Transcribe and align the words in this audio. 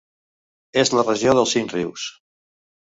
És 0.85 0.91
la 0.95 1.05
regió 1.09 1.37
dels 1.41 1.55
cinc 1.59 1.79
rius. 1.79 2.09